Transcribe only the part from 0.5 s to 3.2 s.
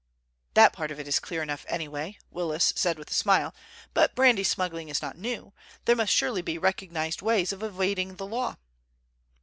"That part of it is clear enough anyway," Willis said with a